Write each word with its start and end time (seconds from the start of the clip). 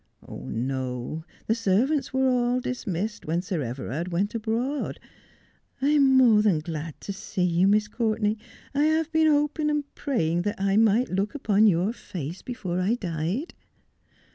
'No, 0.59 1.25
the 1.45 1.53
servants 1.53 2.11
were 2.11 2.27
all 2.27 2.59
dismissed 2.59 3.27
when 3.27 3.43
Sir 3.43 3.61
Everard 3.61 4.07
went 4.07 4.33
abroad. 4.33 4.99
I 5.79 5.89
am 5.89 6.17
more 6.17 6.41
than 6.41 6.57
glad 6.57 6.99
to 7.01 7.13
see 7.13 7.43
you, 7.43 7.67
Miss 7.67 7.87
Courtenay. 7.87 8.37
I 8.73 8.85
have 8.85 9.11
been 9.11 9.27
hoping 9.27 9.69
and 9.69 9.93
praying 9.93 10.41
that 10.41 10.59
I 10.59 10.75
might 10.75 11.11
look 11.11 11.35
upon 11.35 11.67
your 11.67 11.93
face 11.93 12.41
before 12.41 12.79
I 12.79 12.95
died.' 12.95 13.53